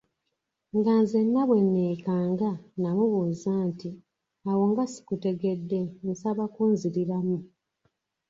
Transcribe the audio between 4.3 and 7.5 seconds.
awo nga sikutegedde, nsaba kunziriramu.